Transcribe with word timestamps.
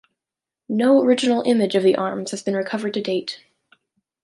No 0.67 0.99
original 1.03 1.43
image 1.45 1.75
of 1.75 1.83
the 1.83 1.95
arms 1.95 2.31
has 2.31 2.41
been 2.41 2.55
recovered 2.55 2.95
to 2.95 3.01
date. 3.03 3.43